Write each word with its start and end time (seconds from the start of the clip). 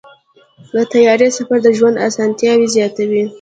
د 0.73 0.75
طیارې 0.91 1.27
سفر 1.37 1.57
د 1.63 1.67
ژوند 1.77 2.01
اسانتیاوې 2.07 2.67
زیاتوي. 2.75 3.23